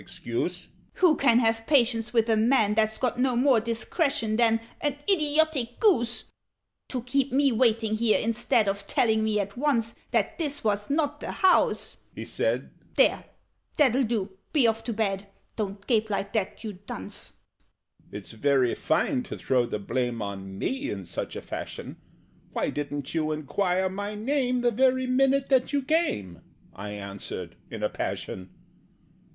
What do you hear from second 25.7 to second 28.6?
you came?" I answered in a passion.